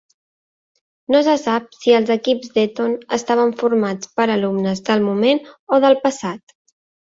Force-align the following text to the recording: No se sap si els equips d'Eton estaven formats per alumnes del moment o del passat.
No 1.15 1.19
se 1.27 1.35
sap 1.41 1.67
si 1.81 1.93
els 1.97 2.13
equips 2.15 2.49
d'Eton 2.55 2.97
estaven 3.19 3.53
formats 3.61 4.11
per 4.17 4.29
alumnes 4.39 4.85
del 4.91 5.07
moment 5.13 5.45
o 5.79 5.83
del 5.87 6.01
passat. 6.11 6.61